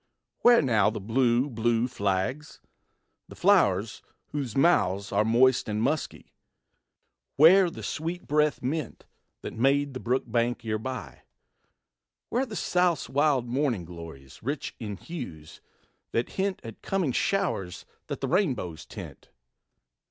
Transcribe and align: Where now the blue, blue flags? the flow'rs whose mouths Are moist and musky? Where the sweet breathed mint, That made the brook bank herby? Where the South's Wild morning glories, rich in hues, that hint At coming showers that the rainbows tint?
Where 0.39 0.63
now 0.63 0.89
the 0.89 0.99
blue, 0.99 1.47
blue 1.47 1.87
flags? 1.87 2.59
the 3.27 3.35
flow'rs 3.35 4.01
whose 4.31 4.57
mouths 4.57 5.11
Are 5.11 5.23
moist 5.23 5.69
and 5.69 5.79
musky? 5.79 6.33
Where 7.35 7.69
the 7.69 7.83
sweet 7.83 8.25
breathed 8.25 8.63
mint, 8.63 9.05
That 9.43 9.53
made 9.53 9.93
the 9.93 9.99
brook 9.99 10.23
bank 10.25 10.63
herby? 10.63 11.19
Where 12.29 12.47
the 12.47 12.55
South's 12.55 13.09
Wild 13.09 13.47
morning 13.47 13.85
glories, 13.85 14.41
rich 14.41 14.73
in 14.79 14.97
hues, 14.97 15.61
that 16.13 16.29
hint 16.29 16.61
At 16.63 16.81
coming 16.81 17.11
showers 17.11 17.85
that 18.07 18.21
the 18.21 18.27
rainbows 18.27 18.87
tint? 18.87 19.29